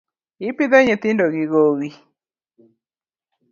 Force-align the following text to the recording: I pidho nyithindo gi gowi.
I 0.49 0.51
pidho 0.57 0.77
nyithindo 0.83 1.25
gi 1.33 1.43
gowi. 1.51 1.89